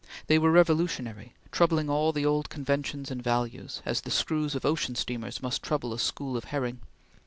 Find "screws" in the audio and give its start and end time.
4.09-4.55